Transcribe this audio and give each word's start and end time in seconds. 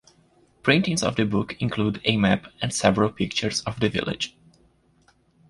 Printings 0.63 1.03
of 1.03 1.15
the 1.15 1.25
book 1.27 1.55
include 1.61 2.01
a 2.05 2.17
map 2.17 2.51
and 2.59 2.73
several 2.73 3.11
pictures 3.11 3.61
of 3.67 3.79
the 3.79 3.87
village. 3.87 4.35